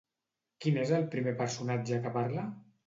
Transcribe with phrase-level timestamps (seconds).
[0.65, 2.53] Quin és el primer personatge que parla?